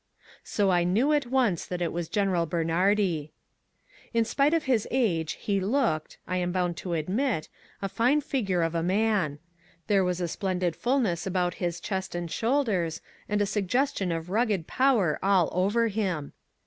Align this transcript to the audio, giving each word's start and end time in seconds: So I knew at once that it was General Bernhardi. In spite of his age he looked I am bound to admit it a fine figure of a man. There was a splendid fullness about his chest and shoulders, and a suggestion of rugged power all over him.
So 0.43 0.71
I 0.71 0.83
knew 0.83 1.13
at 1.13 1.27
once 1.27 1.63
that 1.67 1.79
it 1.79 1.93
was 1.93 2.09
General 2.09 2.47
Bernhardi. 2.47 3.33
In 4.15 4.25
spite 4.25 4.51
of 4.51 4.63
his 4.63 4.87
age 4.89 5.33
he 5.33 5.59
looked 5.59 6.17
I 6.27 6.37
am 6.37 6.51
bound 6.51 6.75
to 6.77 6.93
admit 6.95 7.43
it 7.45 7.49
a 7.83 7.87
fine 7.89 8.21
figure 8.21 8.63
of 8.63 8.73
a 8.73 8.81
man. 8.81 9.37
There 9.85 10.03
was 10.03 10.19
a 10.19 10.27
splendid 10.27 10.75
fullness 10.75 11.27
about 11.27 11.53
his 11.61 11.79
chest 11.79 12.15
and 12.15 12.31
shoulders, 12.31 13.01
and 13.29 13.43
a 13.43 13.45
suggestion 13.45 14.11
of 14.11 14.31
rugged 14.31 14.65
power 14.65 15.19
all 15.21 15.49
over 15.53 15.87
him. 15.87 16.33